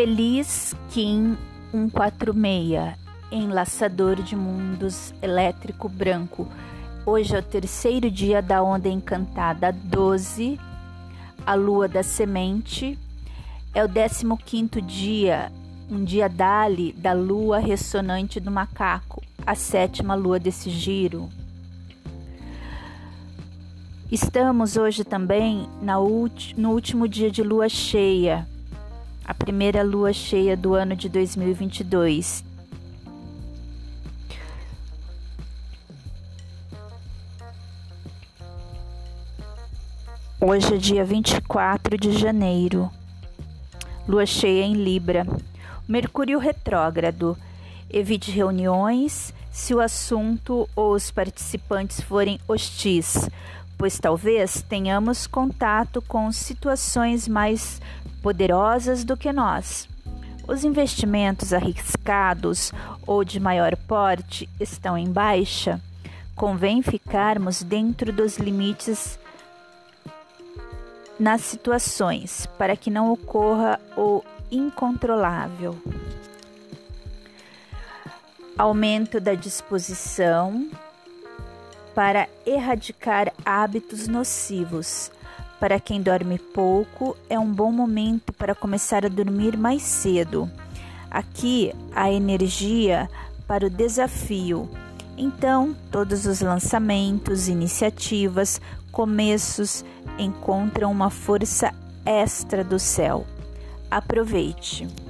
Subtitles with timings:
[0.00, 1.36] Feliz Kim
[1.72, 2.96] 146,
[3.30, 6.48] enlaçador de mundos elétrico branco.
[7.04, 10.58] Hoje é o terceiro dia da onda encantada 12,
[11.44, 12.98] a lua da semente.
[13.74, 15.52] É o 15 quinto dia,
[15.90, 21.28] um dia dali da lua ressonante do macaco, a sétima lua desse giro.
[24.10, 25.68] Estamos hoje também
[26.56, 28.48] no último dia de lua cheia
[29.30, 32.44] a primeira lua cheia do ano de 2022.
[40.40, 42.90] Hoje é dia 24 de janeiro,
[44.08, 45.24] lua cheia em Libra,
[45.86, 47.38] Mercúrio retrógrado.
[47.88, 53.28] Evite reuniões se o assunto ou os participantes forem hostis,
[53.80, 57.80] pois talvez tenhamos contato com situações mais
[58.22, 59.88] poderosas do que nós.
[60.46, 62.74] Os investimentos arriscados
[63.06, 65.80] ou de maior porte estão em baixa.
[66.36, 69.18] Convém ficarmos dentro dos limites
[71.18, 75.74] nas situações para que não ocorra o incontrolável.
[78.58, 80.68] Aumento da disposição
[81.94, 85.10] para erradicar hábitos nocivos
[85.60, 90.50] para quem dorme pouco, é um bom momento para começar a dormir mais cedo.
[91.10, 93.10] Aqui a energia
[93.46, 94.70] para o desafio.
[95.18, 98.58] Então, todos os lançamentos, iniciativas,
[98.90, 99.84] começos
[100.18, 101.74] encontram uma força
[102.06, 103.26] extra do céu.
[103.90, 105.09] Aproveite!